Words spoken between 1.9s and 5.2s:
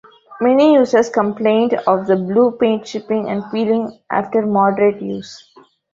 the blue paint chipping and peeling after moderate